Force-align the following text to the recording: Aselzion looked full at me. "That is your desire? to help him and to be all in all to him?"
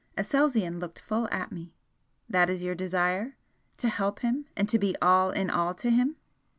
Aselzion 0.17 0.79
looked 0.79 0.97
full 0.97 1.29
at 1.31 1.51
me. 1.51 1.75
"That 2.27 2.49
is 2.49 2.63
your 2.63 2.73
desire? 2.73 3.37
to 3.77 3.87
help 3.87 4.21
him 4.21 4.47
and 4.57 4.67
to 4.67 4.79
be 4.79 4.95
all 4.99 5.29
in 5.29 5.51
all 5.51 5.75
to 5.75 5.91
him?" 5.91 6.15